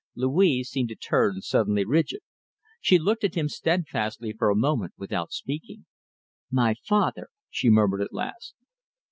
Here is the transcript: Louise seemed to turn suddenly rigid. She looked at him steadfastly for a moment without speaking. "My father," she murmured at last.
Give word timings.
Louise 0.15 0.67
seemed 0.67 0.89
to 0.89 0.95
turn 0.95 1.41
suddenly 1.41 1.85
rigid. 1.85 2.21
She 2.79 2.97
looked 2.97 3.23
at 3.23 3.35
him 3.35 3.47
steadfastly 3.47 4.33
for 4.33 4.49
a 4.49 4.55
moment 4.55 4.93
without 4.97 5.31
speaking. 5.31 5.85
"My 6.49 6.73
father," 6.83 7.27
she 7.51 7.69
murmured 7.69 8.01
at 8.01 8.11
last. 8.11 8.55